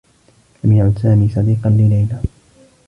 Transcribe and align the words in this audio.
لم 0.63 0.73
يعد 0.73 0.97
سامي 1.03 1.29
صديقا 1.29 1.69
لليلى. 1.69 2.21